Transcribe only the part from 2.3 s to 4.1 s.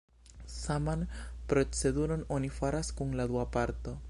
oni faras kun la dua parto.